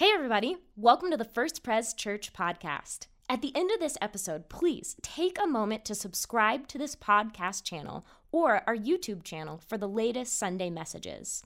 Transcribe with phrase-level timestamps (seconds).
[0.00, 0.56] Hey, everybody.
[0.76, 3.08] Welcome to the First Pres Church podcast.
[3.28, 7.64] At the end of this episode, please take a moment to subscribe to this podcast
[7.64, 11.44] channel or our YouTube channel for the latest Sunday messages.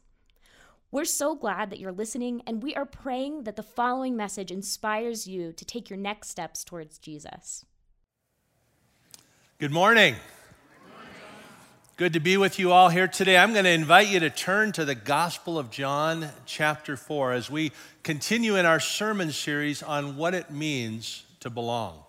[0.92, 5.26] We're so glad that you're listening, and we are praying that the following message inspires
[5.26, 7.64] you to take your next steps towards Jesus.
[9.58, 10.14] Good morning.
[11.96, 13.38] Good to be with you all here today.
[13.38, 17.48] I'm going to invite you to turn to the Gospel of John, chapter 4, as
[17.48, 17.70] we
[18.02, 22.00] continue in our sermon series on what it means to belong.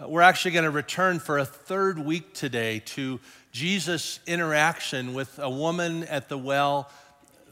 [0.00, 3.20] Uh, we're actually going to return for a third week today to
[3.52, 6.90] Jesus' interaction with a woman at the well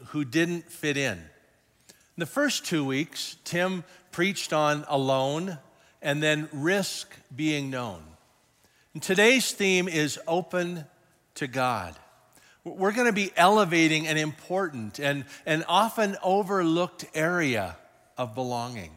[0.07, 1.19] who didn't fit in.
[1.19, 5.59] In the first two weeks, Tim preached on alone
[6.01, 8.01] and then risk being known.
[8.95, 10.85] And today's theme is open
[11.35, 11.95] to God.
[12.63, 17.75] We're going to be elevating an important and, and often overlooked area
[18.17, 18.91] of belonging.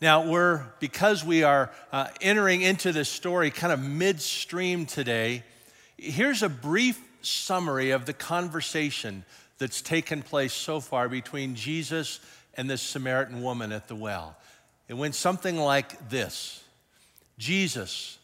[0.00, 5.42] Now, we're, because we are uh, entering into this story kind of midstream today,
[5.98, 9.24] here's a brief summary of the conversation
[9.58, 12.20] that's taken place so far between Jesus
[12.54, 14.36] and this Samaritan woman at the well.
[14.88, 16.64] It went something like this
[17.38, 18.18] Jesus,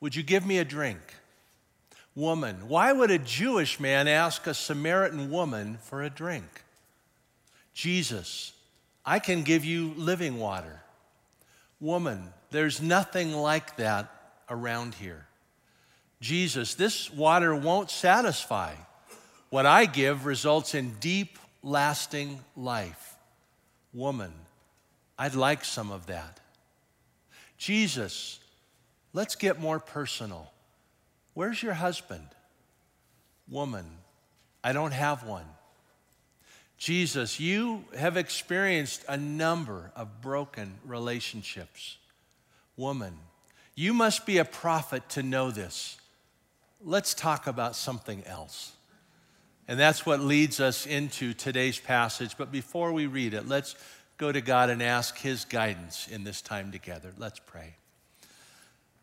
[0.00, 1.00] would you give me a drink?
[2.18, 2.68] Woman.
[2.68, 6.64] Why would a Jewish man ask a Samaritan woman for a drink?
[7.74, 8.52] Jesus,
[9.06, 10.80] I can give you living water.
[11.80, 14.10] Woman, there's nothing like that
[14.50, 15.26] around here.
[16.20, 18.74] Jesus, this water won't satisfy.
[19.50, 23.14] What I give results in deep, lasting life.
[23.94, 24.32] Woman,
[25.16, 26.40] I'd like some of that.
[27.58, 28.40] Jesus,
[29.12, 30.50] let's get more personal.
[31.38, 32.26] Where's your husband?
[33.48, 33.86] Woman,
[34.64, 35.44] I don't have one.
[36.78, 41.98] Jesus, you have experienced a number of broken relationships.
[42.76, 43.16] Woman,
[43.76, 45.98] you must be a prophet to know this.
[46.84, 48.72] Let's talk about something else.
[49.68, 52.36] And that's what leads us into today's passage.
[52.36, 53.76] But before we read it, let's
[54.16, 57.12] go to God and ask His guidance in this time together.
[57.16, 57.76] Let's pray.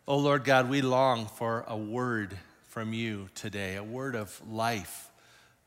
[0.07, 5.09] Oh Lord God, we long for a word from you today, a word of life,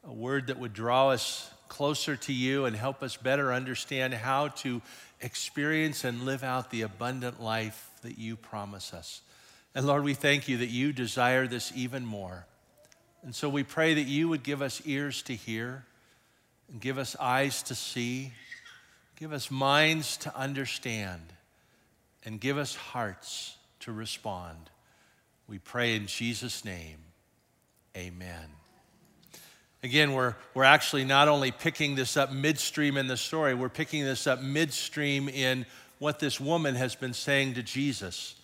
[0.05, 4.47] a word that would draw us closer to you and help us better understand how
[4.47, 4.81] to
[5.21, 9.23] experience and live out the abundant life that you promise us.
[9.75, 12.47] And Lord, we thank you that you desire this even more.
[13.25, 15.85] And so we pray that you would give us ears to hear
[16.71, 18.35] and give us eyes to see,
[19.19, 21.23] give us minds to understand,
[22.25, 23.57] and give us hearts
[23.89, 24.69] to respond.
[25.49, 26.99] We pray in Jesus' name.
[27.97, 28.45] Amen.
[29.83, 34.05] Again, we're, we're actually not only picking this up midstream in the story, we're picking
[34.05, 35.65] this up midstream in
[36.01, 38.35] what this woman has been saying to Jesus.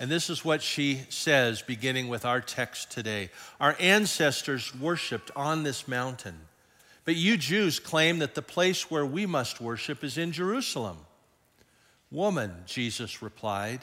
[0.00, 3.30] And this is what she says, beginning with our text today.
[3.60, 6.34] Our ancestors worshiped on this mountain,
[7.04, 10.96] but you Jews claim that the place where we must worship is in Jerusalem.
[12.10, 13.82] Woman, Jesus replied,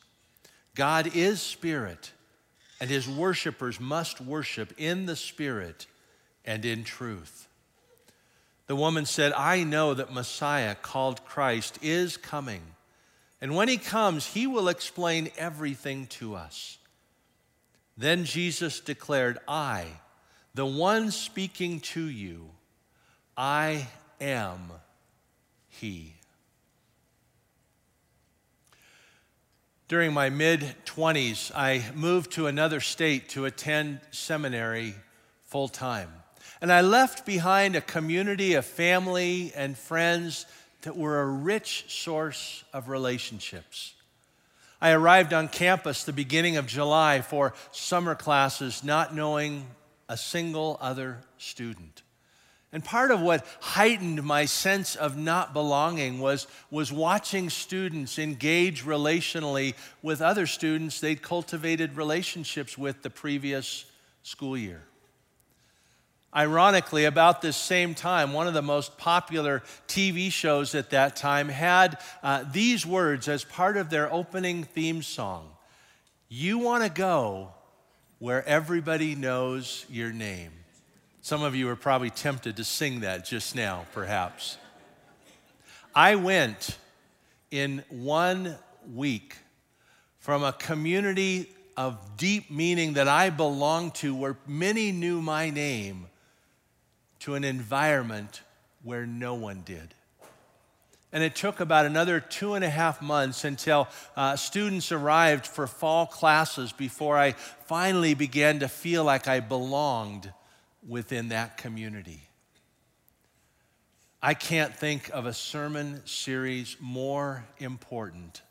[0.75, 2.11] God is spirit,
[2.79, 5.85] and his worshipers must worship in the spirit
[6.45, 7.47] and in truth.
[8.67, 12.61] The woman said, I know that Messiah, called Christ, is coming.
[13.41, 16.77] And when he comes, he will explain everything to us.
[17.97, 19.87] Then Jesus declared, I,
[20.53, 22.49] the one speaking to you,
[23.35, 23.87] I
[24.21, 24.71] am
[25.67, 26.15] he.
[29.91, 34.95] During my mid 20s, I moved to another state to attend seminary
[35.47, 36.07] full time.
[36.61, 40.45] And I left behind a community of family and friends
[40.83, 43.93] that were a rich source of relationships.
[44.79, 49.67] I arrived on campus the beginning of July for summer classes, not knowing
[50.07, 52.01] a single other student.
[52.73, 58.85] And part of what heightened my sense of not belonging was, was watching students engage
[58.85, 63.85] relationally with other students they'd cultivated relationships with the previous
[64.23, 64.83] school year.
[66.33, 71.49] Ironically, about this same time, one of the most popular TV shows at that time
[71.49, 75.49] had uh, these words as part of their opening theme song
[76.29, 77.49] You want to go
[78.19, 80.60] where everybody knows your name.
[81.23, 84.57] Some of you are probably tempted to sing that just now, perhaps.
[85.93, 86.77] I went
[87.51, 88.57] in one
[88.91, 89.35] week
[90.17, 96.07] from a community of deep meaning that I belonged to, where many knew my name,
[97.19, 98.41] to an environment
[98.81, 99.93] where no one did.
[101.13, 105.67] And it took about another two and a half months until uh, students arrived for
[105.67, 110.33] fall classes before I finally began to feel like I belonged
[110.87, 112.21] within that community.
[114.21, 118.41] I can't think of a sermon series more important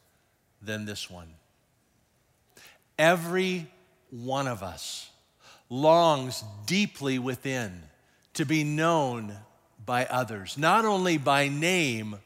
[0.60, 1.28] than this one.
[2.98, 3.70] Every
[4.10, 5.10] one of us
[5.68, 7.82] longs deeply within
[8.34, 9.36] to be known
[9.86, 12.16] by others, not only by name,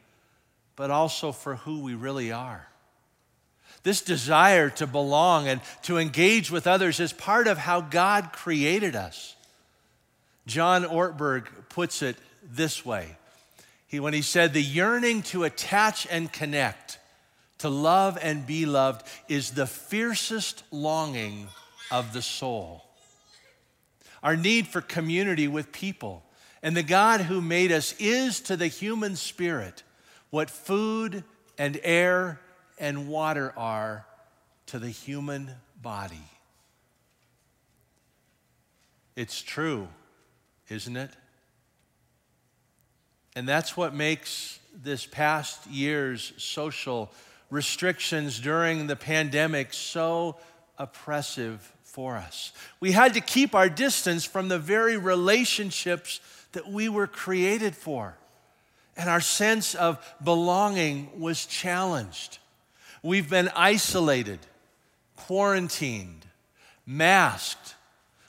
[0.77, 2.67] but also for who we really are.
[3.83, 8.97] This desire to belong and to engage with others is part of how God created
[8.97, 9.37] us.
[10.46, 13.17] John Ortberg puts it this way
[13.87, 16.99] he, when he said, The yearning to attach and connect,
[17.58, 21.49] to love and be loved, is the fiercest longing
[21.91, 22.85] of the soul.
[24.23, 26.25] Our need for community with people
[26.64, 29.82] and the God who made us is to the human spirit
[30.31, 31.23] what food
[31.58, 32.41] and air
[32.79, 34.06] and water are
[34.67, 35.50] to the human
[35.81, 36.25] body.
[39.14, 39.88] It's true,
[40.69, 41.11] isn't it?
[43.37, 47.11] And that's what makes this past year's social
[47.51, 50.37] restrictions during the pandemic so
[50.79, 52.53] oppressive for us.
[52.81, 56.21] We had to keep our distance from the very relationships
[56.53, 58.17] that we were created for.
[58.97, 62.39] And our sense of belonging was challenged.
[63.03, 64.39] We've been isolated,
[65.17, 66.27] quarantined,
[66.87, 67.75] masked.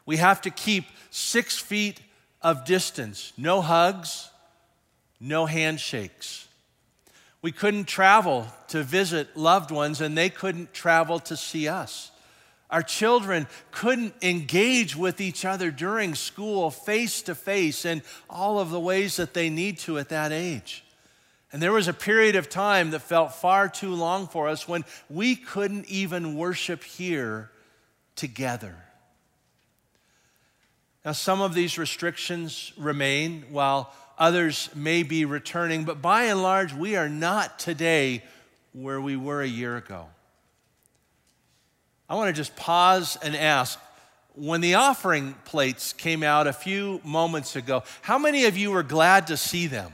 [0.05, 1.99] We have to keep six feet
[2.45, 4.29] of distance, no hugs,
[5.19, 6.47] no handshakes.
[7.41, 12.11] We couldn't travel to visit loved ones, and they couldn't travel to see us.
[12.69, 18.69] Our children couldn't engage with each other during school face to face in all of
[18.69, 20.83] the ways that they need to at that age.
[21.51, 24.85] And there was a period of time that felt far too long for us when
[25.09, 27.49] we couldn't even worship here
[28.15, 28.75] together.
[31.05, 36.73] Now, some of these restrictions remain while others may be returning, but by and large,
[36.73, 38.23] we are not today
[38.73, 40.07] where we were a year ago.
[42.09, 43.79] I want to just pause and ask
[44.33, 48.83] when the offering plates came out a few moments ago, how many of you were
[48.83, 49.91] glad to see them?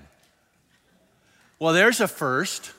[1.60, 2.72] Well, there's a first.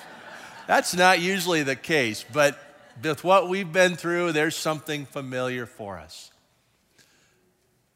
[0.66, 2.58] That's not usually the case, but
[3.02, 6.31] with what we've been through, there's something familiar for us.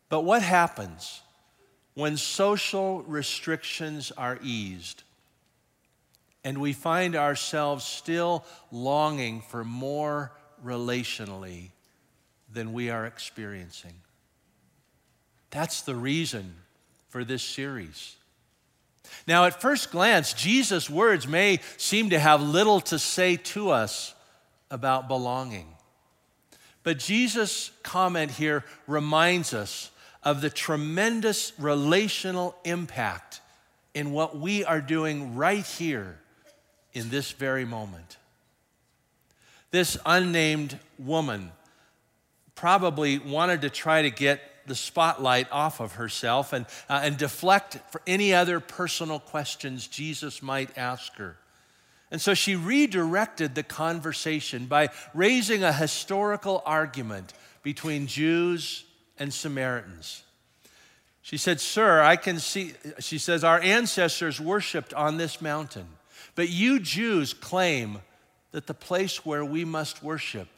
[0.08, 1.20] But what happens
[1.94, 5.03] when social restrictions are eased
[6.44, 10.31] and we find ourselves still longing for more
[10.64, 11.70] relationally
[12.53, 13.94] than we are experiencing.
[15.50, 16.55] That's the reason
[17.08, 18.14] for this series.
[19.26, 24.15] Now, at first glance, Jesus' words may seem to have little to say to us
[24.70, 25.67] about belonging.
[26.82, 29.91] But Jesus' comment here reminds us
[30.26, 33.40] of the tremendous relational impact
[33.94, 36.18] in what we are doing right here
[36.92, 38.16] in this very moment.
[39.70, 41.52] This unnamed woman
[42.56, 47.78] probably wanted to try to get the spotlight off of herself and, uh, and deflect
[47.92, 51.36] for any other personal questions Jesus might ask her.
[52.10, 58.82] And so she redirected the conversation by raising a historical argument between Jews
[59.19, 60.23] and Samaritans.
[61.23, 65.89] She said, Sir, I can see, she says, our ancestors worshiped on this mountain,
[66.35, 67.99] but you Jews claim
[68.53, 70.49] that the place where we must worship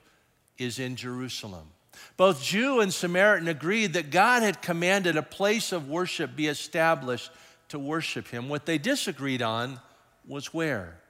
[0.59, 1.69] is in Jerusalem.
[2.17, 7.31] Both Jew and Samaritan agreed that God had commanded a place of worship be established
[7.69, 8.49] to worship Him.
[8.49, 9.81] What they disagreed on
[10.27, 11.01] was where.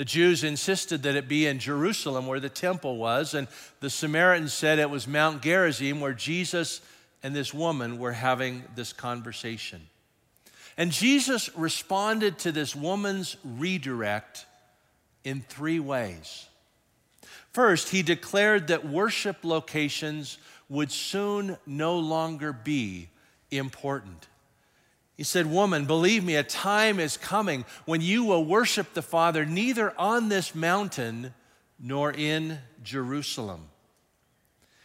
[0.00, 3.46] The Jews insisted that it be in Jerusalem where the temple was, and
[3.80, 6.80] the Samaritans said it was Mount Gerizim where Jesus
[7.22, 9.82] and this woman were having this conversation.
[10.78, 14.46] And Jesus responded to this woman's redirect
[15.22, 16.46] in three ways.
[17.52, 20.38] First, he declared that worship locations
[20.70, 23.10] would soon no longer be
[23.50, 24.28] important.
[25.20, 29.44] He said, Woman, believe me, a time is coming when you will worship the Father
[29.44, 31.34] neither on this mountain
[31.78, 33.68] nor in Jerusalem.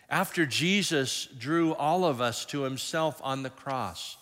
[0.09, 4.17] After Jesus drew all of us to himself on the cross,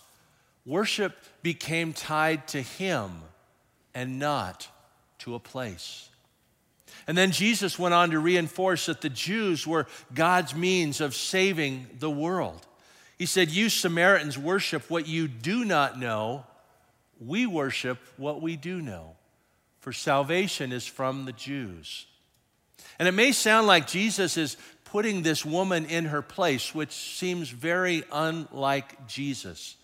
[0.64, 3.10] worship became tied to him
[3.92, 4.68] and not
[5.18, 6.08] to a place.
[7.08, 11.88] And then Jesus went on to reinforce that the Jews were God's means of saving
[11.98, 12.64] the world.
[13.18, 16.44] He said, You Samaritans worship what you do not know.
[17.20, 19.16] We worship what we do know,
[19.78, 22.06] for salvation is from the Jews.
[22.98, 27.50] And it may sound like Jesus is putting this woman in her place, which seems
[27.50, 29.76] very unlike Jesus.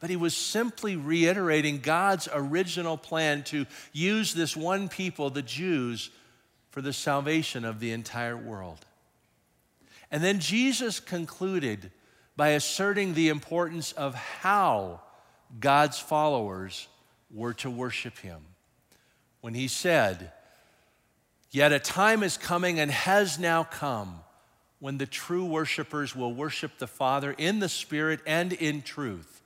[0.00, 6.10] But he was simply reiterating God's original plan to use this one people, the Jews,
[6.70, 8.84] for the salvation of the entire world.
[10.10, 11.90] And then Jesus concluded
[12.38, 15.00] by asserting the importance of how
[15.58, 16.86] God's followers
[17.34, 18.40] were to worship him.
[19.40, 20.30] When he said,
[21.50, 24.20] Yet a time is coming and has now come
[24.78, 29.42] when the true worshipers will worship the Father in the Spirit and in truth,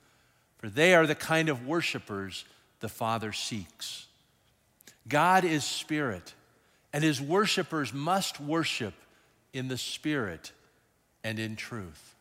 [0.59, 2.45] for they are the kind of worshipers
[2.79, 4.05] the Father seeks.
[5.07, 6.35] God is Spirit,
[6.93, 8.93] and his worshipers must worship
[9.51, 10.51] in the Spirit
[11.23, 12.12] and in truth.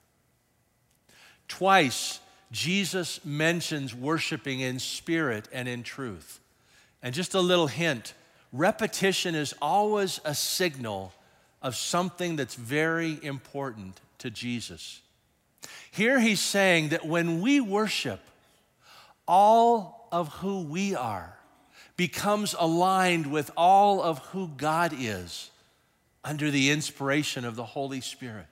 [1.53, 2.19] Twice,
[2.51, 6.41] Jesus mentions worshiping in spirit and in truth.
[7.03, 8.15] And just a little hint
[8.55, 11.13] repetition is always a signal
[11.61, 15.03] of something that's very important to Jesus.
[15.91, 18.21] Here he's saying that when we worship,
[19.29, 21.37] all of who we are
[21.99, 25.51] becomes aligned with all of who God is
[26.25, 28.52] under the inspiration of the Holy Spirit.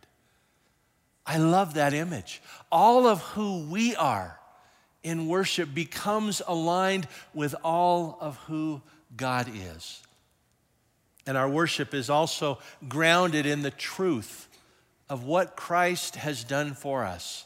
[1.27, 2.43] I love that image.
[2.73, 4.39] All of who we are
[5.03, 8.83] in worship becomes aligned with all of who
[9.17, 10.03] God is.
[11.27, 12.59] And our worship is also
[12.89, 14.49] grounded in the truth
[15.09, 17.45] of what Christ has done for us,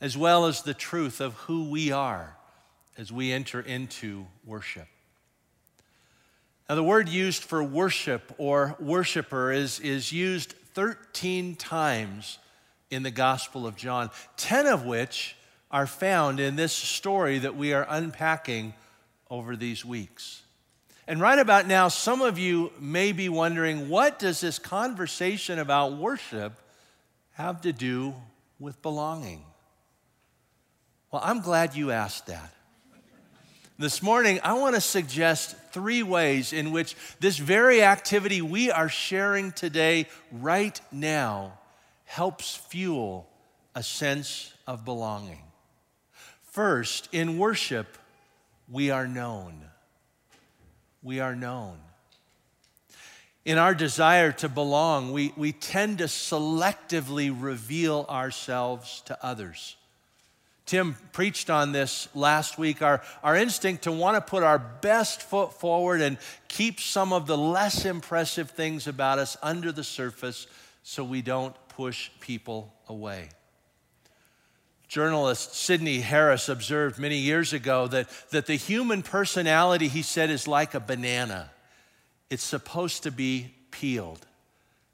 [0.00, 2.36] as well as the truth of who we are
[2.96, 4.86] as we enter into worship.
[6.68, 12.38] Now, the word used for worship or worshiper is, is used 13 times
[12.90, 15.36] in the Gospel of John, 10 of which
[15.70, 18.74] are found in this story that we are unpacking
[19.30, 20.42] over these weeks.
[21.06, 25.94] And right about now, some of you may be wondering what does this conversation about
[25.94, 26.52] worship
[27.32, 28.14] have to do
[28.58, 29.44] with belonging?
[31.10, 32.52] Well, I'm glad you asked that.
[33.76, 38.88] This morning, I want to suggest three ways in which this very activity we are
[38.88, 41.58] sharing today, right now,
[42.14, 43.28] helps fuel
[43.74, 45.42] a sense of belonging.
[46.44, 47.98] First, in worship,
[48.70, 49.60] we are known.
[51.02, 51.78] We are known.
[53.44, 59.74] In our desire to belong, we, we tend to selectively reveal ourselves to others.
[60.66, 62.80] Tim preached on this last week.
[62.80, 66.16] Our, our instinct to want to put our best foot forward and
[66.46, 70.46] keep some of the less impressive things about us under the surface
[70.84, 73.28] so we don't push people away.
[74.88, 80.46] Journalist Sydney Harris observed many years ago that, that the human personality, he said, is
[80.46, 81.50] like a banana.
[82.30, 84.24] It's supposed to be peeled.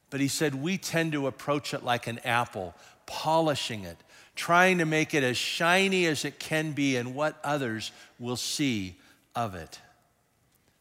[0.08, 2.74] But he said, we tend to approach it like an apple,
[3.06, 3.98] polishing it,
[4.34, 8.96] trying to make it as shiny as it can be and what others will see
[9.36, 9.78] of it.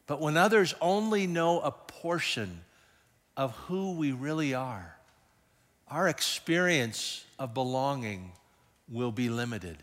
[0.06, 2.62] But when others only know a portion
[3.36, 4.96] of who we really are,
[5.90, 8.30] our experience of belonging
[8.88, 9.76] will be limited.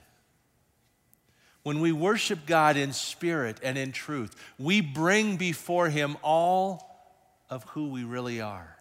[1.64, 6.90] When we worship God in spirit and in truth, we bring before Him all
[7.50, 8.78] of who we really are.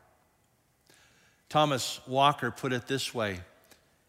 [1.48, 3.40] Thomas Walker put it this way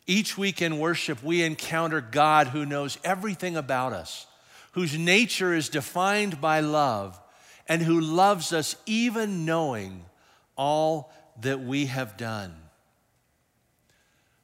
[0.06, 4.28] Each week in worship, we encounter God who knows everything about us,
[4.74, 7.20] whose nature is defined by love,
[7.68, 10.06] and who loves us even knowing
[10.56, 12.54] all that we have done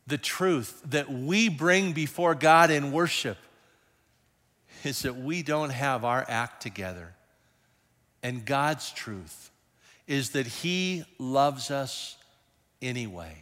[0.07, 3.37] the truth that we bring before God in worship
[4.83, 7.13] is that we don't have our act together.
[8.21, 9.51] And God's truth
[10.07, 12.17] is that He loves us
[12.81, 13.37] anyway.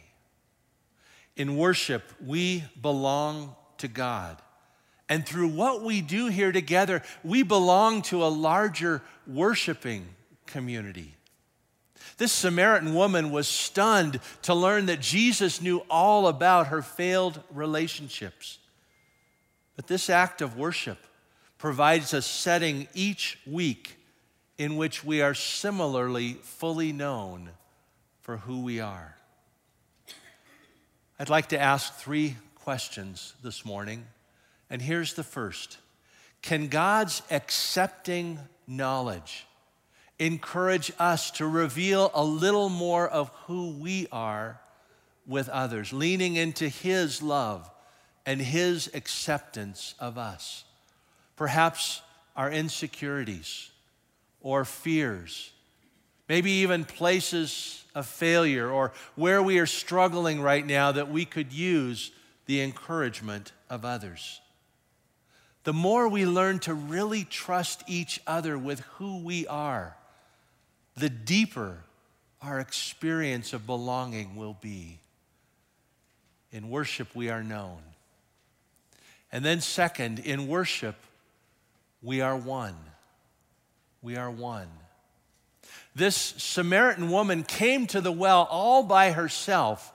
[1.36, 4.40] In worship, we belong to God.
[5.08, 10.06] And through what we do here together, we belong to a larger worshiping
[10.46, 11.14] community.
[12.18, 18.58] This Samaritan woman was stunned to learn that Jesus knew all about her failed relationships.
[19.76, 20.98] But this act of worship
[21.58, 23.96] provides a setting each week
[24.58, 27.50] in which we are similarly fully known
[28.20, 29.16] for who we are.
[31.18, 34.06] I'd like to ask three questions this morning,
[34.70, 35.78] and here's the first
[36.42, 39.46] Can God's accepting knowledge
[40.26, 44.60] encourage us to reveal a little more of who we are
[45.26, 47.68] with others, leaning into His love
[48.24, 50.62] and His acceptance of us.
[51.34, 52.02] Perhaps
[52.36, 53.70] our insecurities
[54.40, 55.50] or fears,
[56.28, 61.52] maybe even places of failure or where we are struggling right now that we could
[61.52, 62.12] use
[62.46, 64.40] the encouragement of others.
[65.64, 69.96] The more we learn to really trust each other with who we are,
[70.96, 71.78] the deeper
[72.42, 74.98] our experience of belonging will be.
[76.50, 77.78] In worship, we are known.
[79.30, 80.96] And then, second, in worship,
[82.02, 82.74] we are one.
[84.02, 84.68] We are one.
[85.94, 89.92] This Samaritan woman came to the well all by herself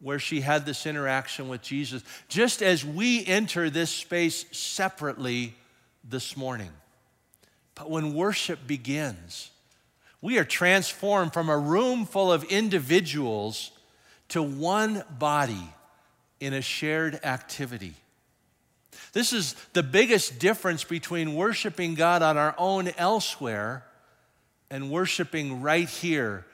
[0.00, 5.54] where she had this interaction with Jesus, just as we enter this space separately
[6.04, 6.70] this morning.
[7.74, 9.50] But when worship begins,
[10.20, 13.70] we are transformed from a room full of individuals
[14.28, 15.72] to one body
[16.40, 17.94] in a shared activity.
[19.12, 23.84] This is the biggest difference between worshiping God on our own elsewhere
[24.70, 26.44] and worshiping right here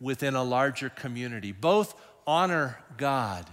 [0.00, 1.52] within a larger community.
[1.52, 1.94] Both
[2.26, 3.46] honor God,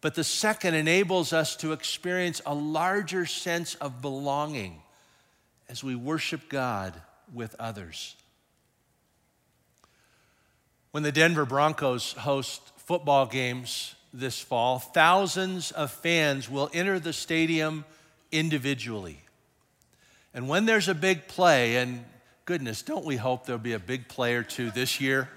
[0.00, 4.82] but the second enables us to experience a larger sense of belonging
[5.68, 6.94] as we worship God
[7.32, 8.14] with others.
[10.96, 17.12] When the Denver Broncos host football games this fall, thousands of fans will enter the
[17.12, 17.84] stadium
[18.32, 19.20] individually.
[20.32, 22.02] And when there's a big play, and
[22.46, 25.28] goodness, don't we hope there'll be a big play or two this year?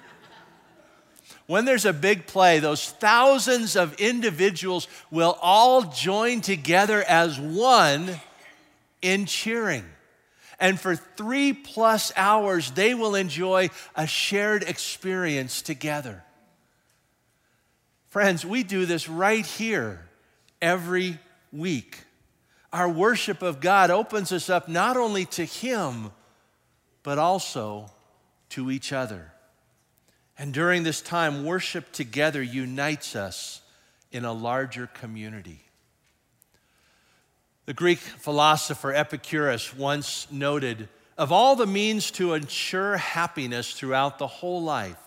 [1.46, 8.10] when there's a big play, those thousands of individuals will all join together as one
[9.02, 9.84] in cheering.
[10.60, 16.24] And for three plus hours, they will enjoy a shared experience together.
[18.08, 20.08] Friends, we do this right here
[20.62, 21.18] every
[21.54, 22.00] week.
[22.74, 26.12] Our worship of God opens us up not only to Him,
[27.04, 27.90] but also
[28.50, 29.32] to each other.
[30.38, 33.62] And during this time, worship together unites us
[34.12, 35.69] in a larger community.
[37.70, 44.26] The Greek philosopher Epicurus once noted of all the means to ensure happiness throughout the
[44.26, 44.98] whole life,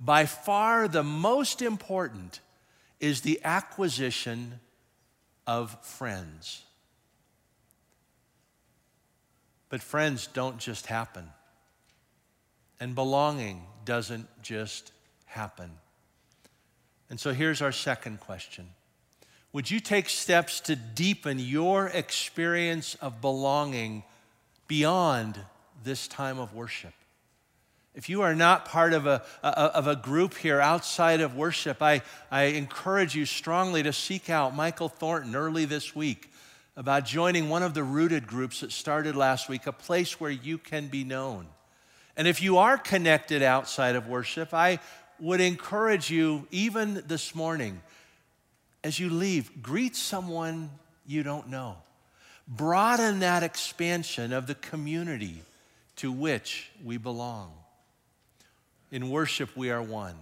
[0.00, 2.40] by far the most important
[2.98, 4.58] is the acquisition
[5.46, 6.64] of friends.
[9.68, 11.28] But friends don't just happen,
[12.80, 14.90] and belonging doesn't just
[15.26, 15.70] happen.
[17.08, 18.66] And so here's our second question
[19.52, 24.04] Would you take steps to deepen your experience of belonging
[24.68, 25.40] beyond
[25.82, 26.92] this time of worship?
[27.92, 32.02] If you are not part of a, of a group here outside of worship, I,
[32.30, 36.30] I encourage you strongly to seek out Michael Thornton early this week
[36.76, 40.56] about joining one of the rooted groups that started last week, a place where you
[40.56, 41.48] can be known.
[42.16, 44.78] And if you are connected outside of worship, I
[45.18, 47.82] would encourage you, even this morning,
[48.82, 50.70] as you leave, greet someone
[51.06, 51.76] you don't know.
[52.48, 55.42] Broaden that expansion of the community
[55.96, 57.52] to which we belong.
[58.90, 60.16] In worship, we are one.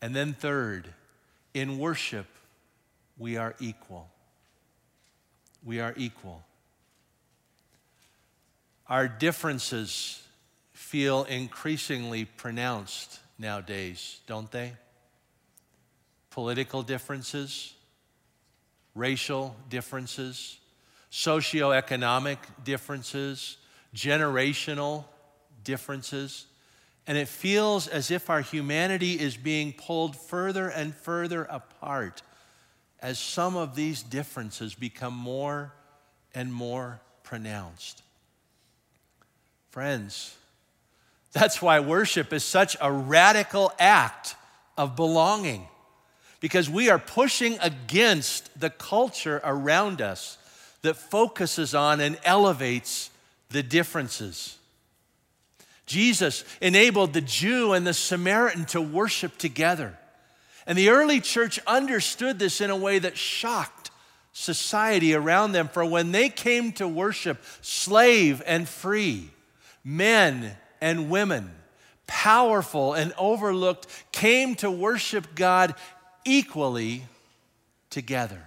[0.00, 0.88] And then, third,
[1.52, 2.26] in worship,
[3.18, 4.08] we are equal.
[5.64, 6.42] We are equal.
[8.88, 10.22] Our differences
[10.72, 14.74] feel increasingly pronounced nowadays, don't they?
[16.34, 17.74] Political differences,
[18.96, 20.58] racial differences,
[21.12, 23.56] socioeconomic differences,
[23.94, 25.04] generational
[25.62, 26.46] differences.
[27.06, 32.22] And it feels as if our humanity is being pulled further and further apart
[33.00, 35.72] as some of these differences become more
[36.34, 38.02] and more pronounced.
[39.70, 40.36] Friends,
[41.30, 44.34] that's why worship is such a radical act
[44.76, 45.68] of belonging,
[46.44, 50.36] because we are pushing against the culture around us
[50.82, 53.08] that focuses on and elevates
[53.48, 54.58] the differences.
[55.86, 59.98] Jesus enabled the Jew and the Samaritan to worship together.
[60.66, 63.90] And the early church understood this in a way that shocked
[64.34, 65.68] society around them.
[65.68, 69.30] For when they came to worship, slave and free,
[69.82, 71.52] men and women,
[72.06, 75.74] powerful and overlooked, came to worship God
[76.24, 77.04] equally
[77.90, 78.42] together.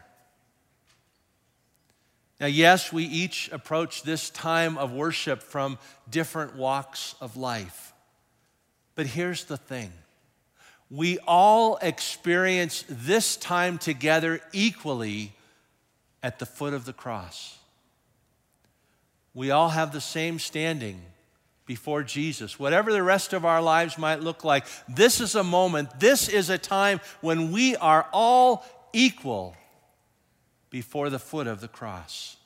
[2.39, 7.93] Now, yes, we each approach this time of worship from different walks of life.
[8.95, 9.91] But here's the thing
[10.89, 15.33] we all experience this time together equally
[16.23, 17.57] at the foot of the cross.
[19.33, 21.01] We all have the same standing
[21.67, 22.57] before Jesus.
[22.57, 26.49] Whatever the rest of our lives might look like, this is a moment, this is
[26.49, 29.55] a time when we are all equal
[30.71, 32.37] before the foot of the cross.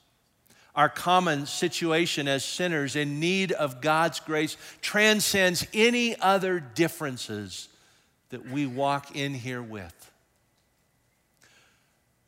[0.75, 7.69] Our common situation as sinners in need of God's grace transcends any other differences
[8.29, 10.10] that we walk in here with.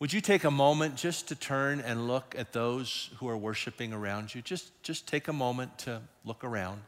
[0.03, 3.93] Would you take a moment just to turn and look at those who are worshiping
[3.93, 4.41] around you?
[4.41, 6.81] Just, just take a moment to look around,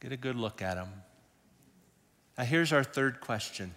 [0.00, 0.90] get a good look at them.
[2.36, 3.74] Now, here's our third question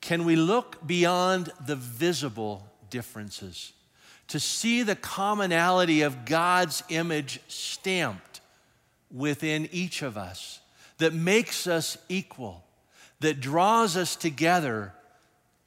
[0.00, 3.74] Can we look beyond the visible differences
[4.28, 8.40] to see the commonality of God's image stamped
[9.10, 10.60] within each of us
[10.96, 12.64] that makes us equal,
[13.20, 14.94] that draws us together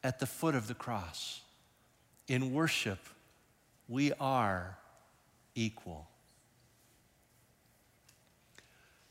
[0.03, 1.41] at the foot of the cross?
[2.27, 2.99] In worship,
[3.87, 4.77] we are
[5.53, 6.07] equal.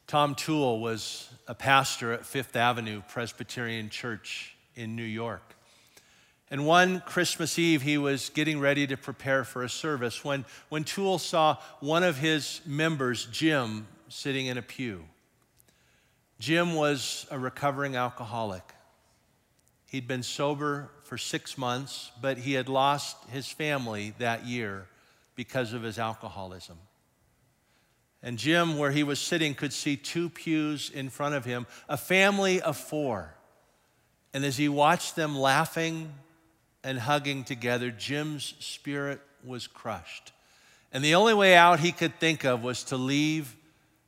[0.07, 5.55] Tom Tewell was a pastor at Fifth Avenue Presbyterian Church in New York.
[6.51, 10.85] And one Christmas Eve, he was getting ready to prepare for a service when, when
[10.85, 15.05] Tewell saw one of his members, Jim, sitting in a pew.
[16.39, 18.75] Jim was a recovering alcoholic.
[19.87, 24.87] He'd been sober for six months, but he had lost his family that year
[25.37, 26.79] because of his alcoholism.
[28.23, 31.99] And Jim, where he was sitting, could see two pews in front of him, a
[31.99, 33.35] family of four.
[34.33, 36.13] And as he watched them laughing
[36.83, 40.33] and hugging together, Jim's spirit was crushed.
[40.91, 43.55] And the only way out he could think of was to leave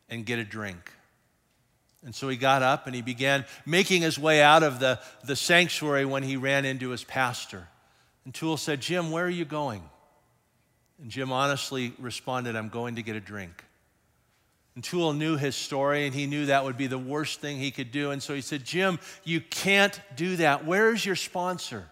[0.08, 0.92] and get a drink.
[2.06, 5.34] And so he got up and he began making his way out of the, the
[5.34, 7.66] sanctuary when he ran into his pastor.
[8.24, 9.82] And Tewell said, Jim, where are you going?
[11.02, 13.64] And Jim honestly responded, I'm going to get a drink.
[14.76, 17.72] And Tewell knew his story and he knew that would be the worst thing he
[17.72, 18.12] could do.
[18.12, 20.64] And so he said, Jim, you can't do that.
[20.64, 21.88] Where's your sponsor?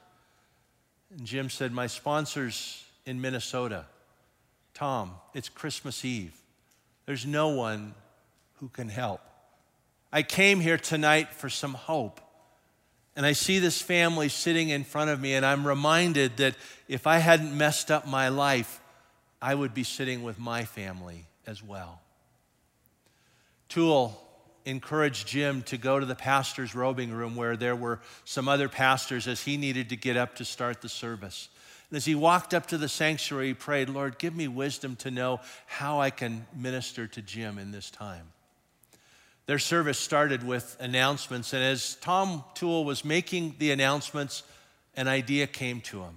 [1.11, 3.87] And Jim said, My sponsor's in Minnesota.
[4.75, 6.41] Tom, it's Christmas Eve.
[7.05, 7.95] There's no one
[8.61, 9.21] who can help.
[10.15, 12.21] I came here tonight for some hope.
[13.17, 16.55] And I see this family sitting in front of me, and I'm reminded that
[16.87, 18.81] if I hadn't messed up my life,
[19.43, 22.01] I would be sitting with my family as well.
[23.69, 24.21] Tewell
[24.65, 29.27] encouraged Jim to go to the pastor's robing room where there were some other pastors
[29.27, 31.49] as he needed to get up to start the service.
[31.91, 35.11] And as he walked up to the sanctuary, he prayed, Lord, give me wisdom to
[35.11, 38.29] know how I can minister to Jim in this time.
[39.47, 44.43] Their service started with announcements, and as Tom Tewell was making the announcements,
[44.97, 46.17] an idea came to him.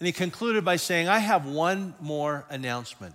[0.00, 3.14] And he concluded by saying, I have one more announcement.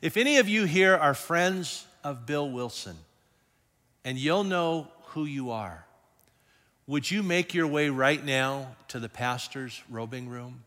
[0.00, 2.96] If any of you here are friends of Bill Wilson,
[4.04, 5.84] and you'll know who you are,
[6.86, 10.64] would you make your way right now to the pastor's robing room?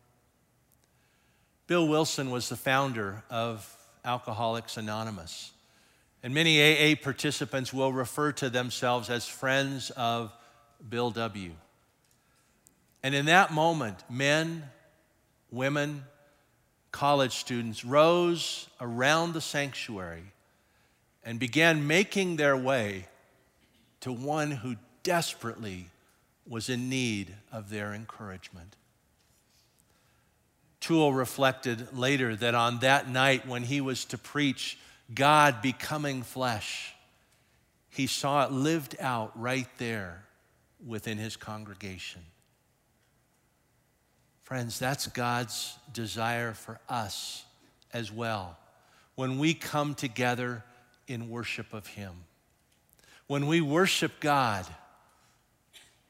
[1.66, 3.70] Bill Wilson was the founder of
[4.04, 5.50] Alcoholics Anonymous.
[6.24, 10.32] And many AA participants will refer to themselves as friends of
[10.88, 11.52] Bill W.
[13.02, 14.64] And in that moment, men,
[15.50, 16.04] women,
[16.92, 20.32] college students rose around the sanctuary
[21.22, 23.06] and began making their way
[24.00, 25.90] to one who desperately
[26.48, 28.76] was in need of their encouragement.
[30.80, 34.78] Tewell reflected later that on that night when he was to preach
[35.12, 36.94] God becoming flesh.
[37.90, 40.24] He saw it lived out right there
[40.84, 42.22] within his congregation.
[44.44, 47.44] Friends, that's God's desire for us
[47.94, 48.58] as well.
[49.14, 50.62] When we come together
[51.08, 52.12] in worship of Him,
[53.26, 54.66] when we worship God,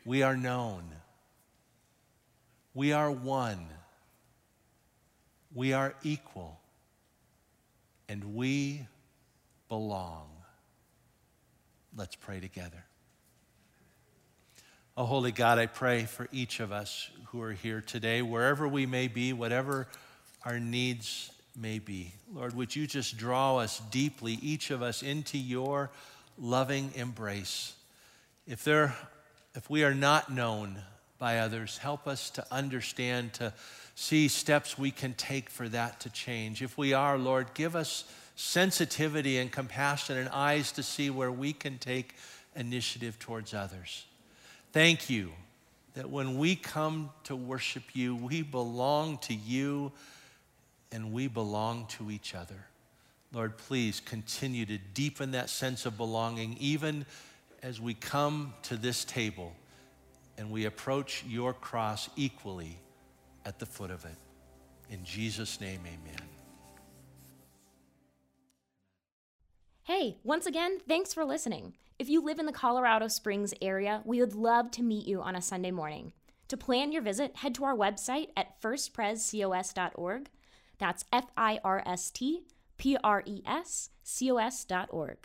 [0.05, 0.83] we are known.
[2.75, 3.67] We are one.
[5.55, 6.59] We are equal
[8.09, 8.87] and we
[9.69, 10.29] belong.
[11.97, 12.85] Let's pray together.
[14.97, 18.87] Oh, holy God, I pray for each of us who are here today, wherever we
[18.87, 19.89] may be, whatever
[20.45, 22.13] our needs may be.
[22.33, 25.91] Lord, would you just draw us deeply, each of us, into your
[26.39, 27.75] loving embrace.
[28.47, 28.95] If, there,
[29.55, 30.79] if we are not known
[31.19, 33.53] by others, help us to understand, to
[33.95, 36.63] see steps we can take for that to change.
[36.63, 38.05] If we are, Lord, give us
[38.37, 42.15] sensitivity and compassion and eyes to see where we can take
[42.57, 44.05] initiative towards others.
[44.73, 45.31] Thank you
[45.95, 49.93] that when we come to worship you, we belong to you
[50.91, 52.67] and we belong to each other.
[53.33, 57.07] Lord, please continue to deepen that sense of belonging even
[57.63, 59.53] as we come to this table
[60.37, 62.79] and we approach your cross equally
[63.45, 64.17] at the foot of it.
[64.91, 66.29] In Jesus' name, amen.
[69.85, 71.75] Hey, once again, thanks for listening.
[71.99, 75.37] If you live in the Colorado Springs area, we would love to meet you on
[75.37, 76.13] a Sunday morning.
[76.49, 80.29] To plan your visit, head to our website at firstprescos.org.
[80.79, 82.45] That's F I R S T
[82.77, 85.19] P R E S C O S.org.